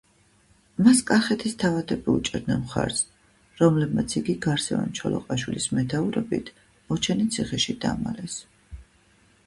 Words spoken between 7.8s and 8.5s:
დამალეს.